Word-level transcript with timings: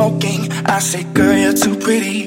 smoking. 0.00 0.50
I 0.64 0.78
say, 0.78 1.02
girl, 1.12 1.36
you're 1.36 1.52
too 1.52 1.76
pretty. 1.76 2.19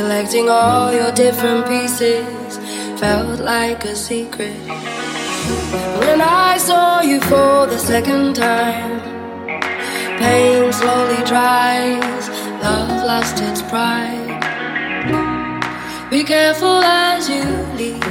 Collecting 0.00 0.48
all 0.48 0.90
your 0.94 1.12
different 1.12 1.66
pieces 1.68 2.56
felt 2.98 3.38
like 3.38 3.84
a 3.84 3.94
secret. 3.94 4.56
When 5.98 6.22
I 6.22 6.56
saw 6.56 7.02
you 7.02 7.20
for 7.20 7.66
the 7.66 7.76
second 7.76 8.34
time, 8.34 8.98
pain 10.18 10.72
slowly 10.72 11.22
dries, 11.26 12.30
love 12.64 13.04
lost 13.10 13.42
its 13.42 13.60
pride. 13.60 14.40
Be 16.10 16.24
careful 16.24 16.82
as 16.82 17.28
you 17.28 17.44
leave. 17.76 18.09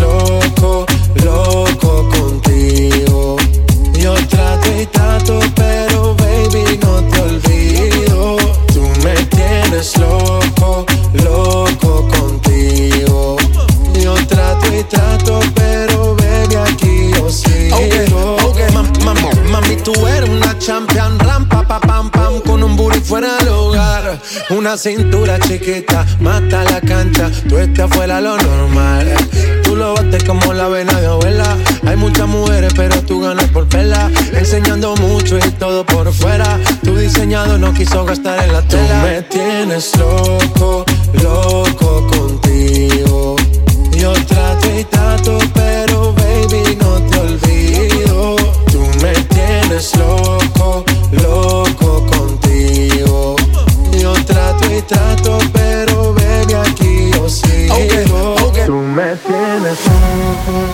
loco, 0.00 0.86
loco 1.22 2.08
contigo. 2.08 3.36
Yo 4.00 4.14
trato 4.28 4.68
y 4.80 4.86
trato, 4.86 5.38
pero 5.54 6.14
baby, 6.14 6.78
no 6.82 7.02
te 7.02 7.20
olvido. 7.20 8.36
Tú 8.72 8.88
me 9.04 9.14
tienes 9.26 9.98
loco, 9.98 10.86
loco 11.22 12.08
contigo. 12.08 13.36
Yo 14.02 14.14
trato 14.28 14.66
y 14.74 14.82
trato, 14.84 15.40
pero 15.54 16.14
baby, 16.16 16.54
aquí 16.54 17.10
yo 17.14 17.28
sí. 17.28 17.68
mami, 19.52 19.76
tú 19.84 19.92
eres 20.06 20.30
una 20.30 20.58
champion, 20.58 21.18
rampa, 21.18 21.62
pa, 21.68 21.80
pam, 21.80 22.08
pam, 22.10 22.40
con 22.40 22.62
un 22.62 22.76
booty 22.76 23.00
fuera 23.00 23.36
del 23.36 23.48
hogar. 23.48 24.18
Una 24.48 24.78
cintura 24.78 25.38
chiquita, 25.40 26.06
mata 26.20 26.64
la 26.64 26.80
cancha, 26.80 27.30
tú 27.46 27.58
estás 27.58 27.90
fuera 27.90 28.22
lo 28.22 28.38
no 28.38 28.55
no 37.58 37.72
quiso 37.72 38.04
gastar 38.04 38.42
en 38.44 38.52
la 38.52 38.62
tela. 38.62 39.00
Tú 39.00 39.06
me 39.06 39.22
tienes 39.22 39.92
loco, 39.98 40.84
loco 41.22 42.06
contigo. 42.08 43.36
Yo 43.96 44.12
trato 44.26 44.68
y 44.78 44.84
trato, 44.84 45.38
pero 45.54 46.12
baby, 46.14 46.76
no 46.76 46.92
te 47.10 47.18
olvido. 47.18 48.36
Tú 48.70 48.82
me 49.02 49.12
tienes 49.34 49.94
loco, 49.96 50.84
loco 51.12 52.04
contigo. 52.10 53.36
Yo 54.00 54.12
trato 54.24 54.74
y 54.76 54.82
trato, 54.82 55.38
pero 55.52 56.14
baby, 56.14 56.54
aquí 56.54 57.10
yo 57.14 57.28
sigo. 57.28 58.36
Tú 58.66 58.74
me 58.74 59.16
tienes 59.16 59.78
loco. 59.86 60.72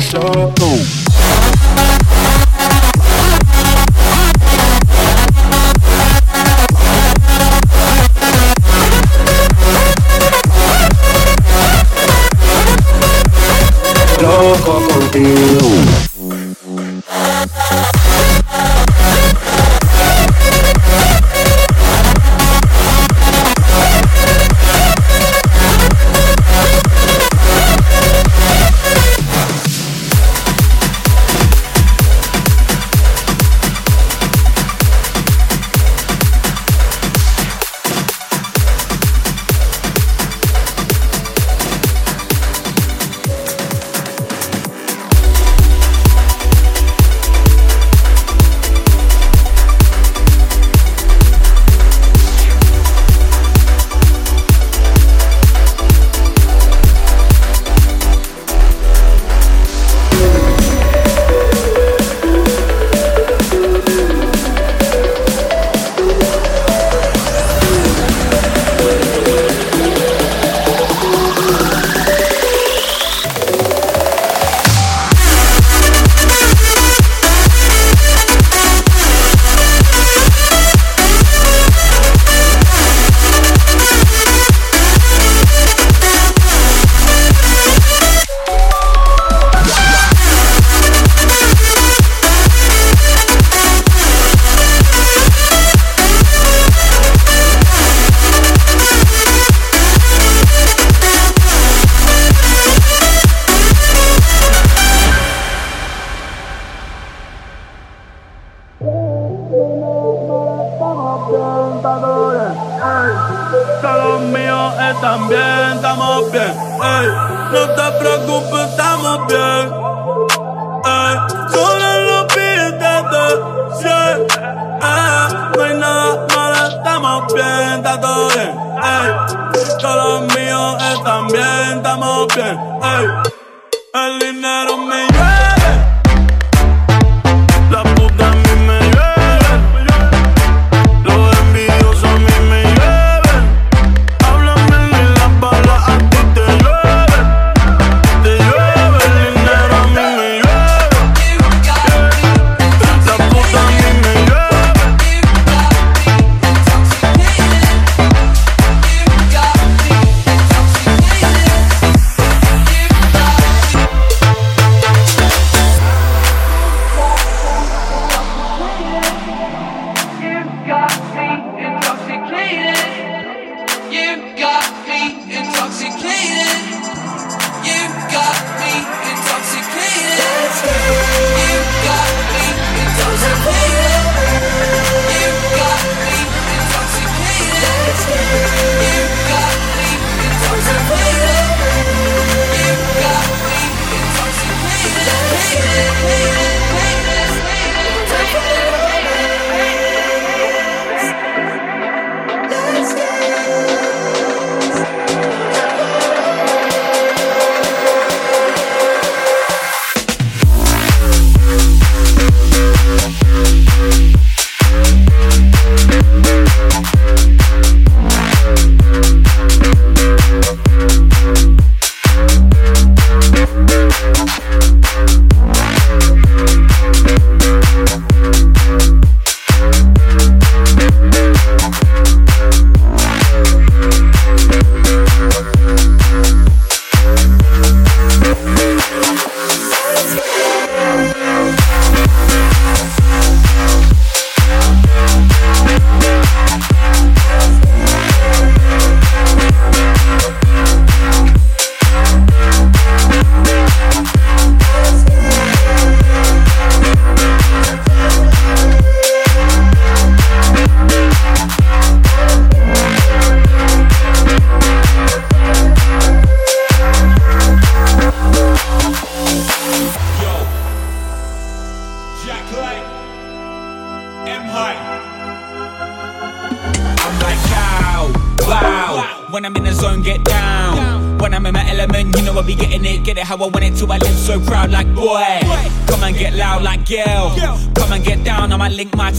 slow. 0.00 0.52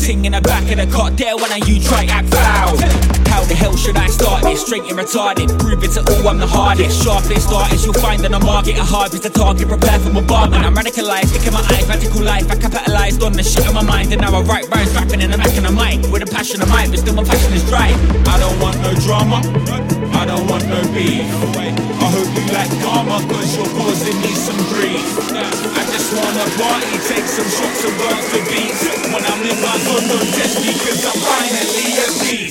Ting 0.01 0.25
in 0.25 0.33
the 0.33 0.41
back 0.41 0.65
of 0.65 0.81
the 0.81 0.89
cot 0.89 1.13
there 1.13 1.37
when 1.37 1.53
you 1.69 1.77
try 1.77 2.09
act 2.09 2.25
foul. 2.33 2.73
How 3.29 3.45
the 3.45 3.53
hell 3.53 3.77
should 3.77 3.95
I 3.95 4.07
start 4.07 4.41
this? 4.41 4.65
Straight 4.65 4.81
and 4.89 4.97
retarded. 4.97 5.45
Prove 5.61 5.85
it 5.85 5.93
to 5.93 6.01
all 6.01 6.27
I'm 6.33 6.39
the 6.41 6.47
hardest. 6.49 7.05
Sharpest 7.05 7.53
artist 7.53 7.85
you'll 7.85 7.93
find 8.01 8.25
in 8.25 8.31
the 8.31 8.39
market. 8.41 8.81
A 8.81 8.83
harvest 8.83 9.21
the 9.21 9.29
target. 9.29 9.67
Prepare 9.69 9.99
for 9.99 10.09
bombardment. 10.09 10.65
I'm 10.65 10.73
radicalized. 10.73 11.29
Look 11.37 11.45
in 11.45 11.53
my 11.53 11.61
eyes. 11.69 11.85
Radical 11.85 12.25
life. 12.25 12.49
I 12.49 12.57
capitalized 12.57 13.21
on 13.21 13.33
the 13.33 13.43
shit 13.43 13.61
in 13.61 13.75
my 13.75 13.83
mind. 13.85 14.11
And 14.11 14.21
now 14.25 14.33
I 14.33 14.41
write 14.41 14.65
rhymes 14.73 14.89
rapping 14.97 15.21
in 15.21 15.29
the 15.29 15.37
back 15.37 15.53
of 15.53 15.69
the 15.69 15.71
mic. 15.71 16.01
With 16.09 16.25
a 16.25 16.29
passion 16.33 16.63
of 16.65 16.69
might. 16.69 16.89
But 16.89 16.97
still 17.05 17.13
my 17.13 17.23
passion 17.23 17.53
is 17.53 17.61
dry. 17.69 17.93
I 18.25 18.41
don't 18.41 18.57
want 18.57 18.81
no 18.81 18.97
drama. 19.05 19.37
I 20.17 20.25
don't 20.25 20.49
want 20.49 20.65
no 20.65 20.81
beef. 20.97 21.21
I 21.29 22.07
hope 22.09 22.25
you 22.33 22.43
like 22.49 22.73
karma. 22.81 23.21
Cause 23.29 23.53
you're 23.53 23.69
causing 23.77 24.17
me 24.25 24.33
some 24.33 24.57
grief 24.73 25.80
just 25.91 26.11
wanna 26.15 26.45
party, 26.57 26.91
take 27.07 27.27
some 27.27 27.47
shots 27.47 27.83
and 27.83 27.95
burn 27.99 28.19
the 28.33 28.39
beats. 28.49 28.81
When 29.13 29.23
I'm 29.27 29.41
in 29.43 29.59
my 29.59 29.75
London 29.87 30.23
just 30.39 30.57
because 30.63 31.01
I'm 31.05 31.19
finally 31.19 32.01
at 32.03 32.21
peace. 32.23 32.50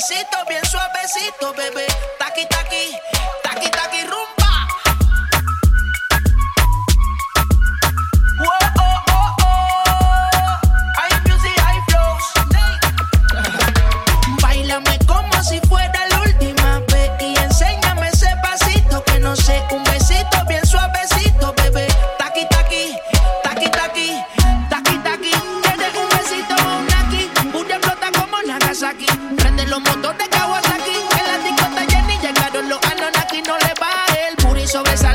suavecito, 0.00 0.36
bien 0.48 0.64
suavecito, 0.64 1.52
bebé. 1.54 1.79
prenden 28.94 29.36
Prende 29.36 29.66
los 29.66 29.80
motores 29.80 30.28
de 30.30 30.36
aquí 30.36 31.06
En 31.18 31.26
la 31.26 31.38
discoteca 31.38 31.86
Jenny 31.96 32.18
llegaron 32.18 32.68
los 32.68 32.78
aquí, 33.18 33.42
No 33.42 33.56
le 33.58 33.72
va 33.80 34.04
el 34.28 34.36
puri 34.36 34.62
besa. 34.84 35.09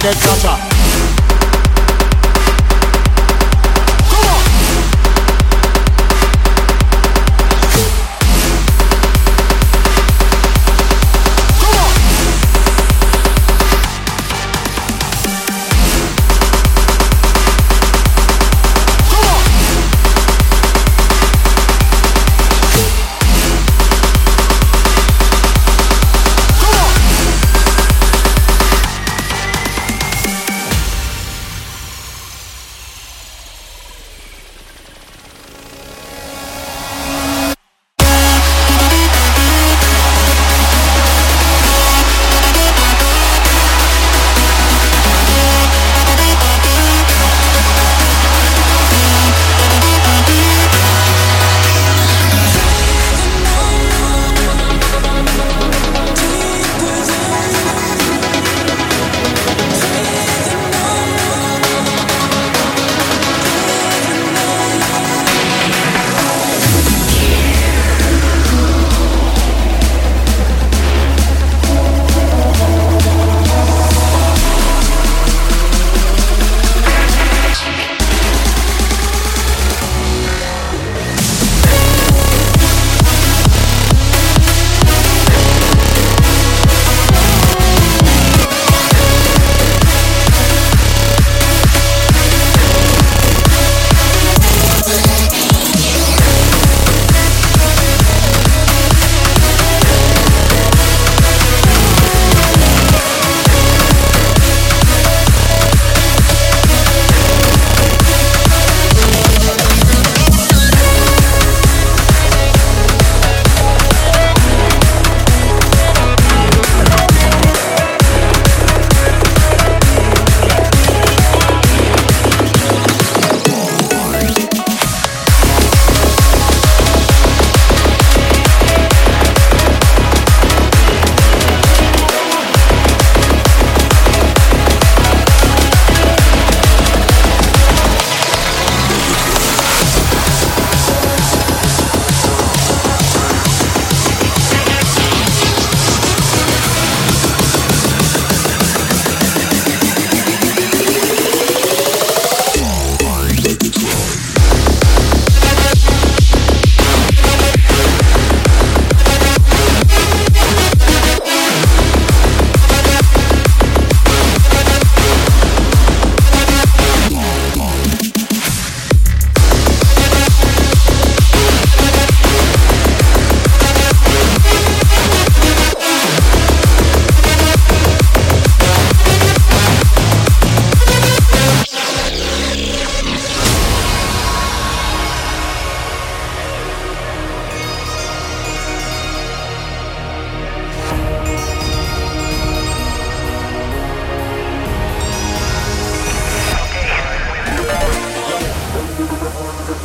Get 0.00 0.14
it 0.14 0.57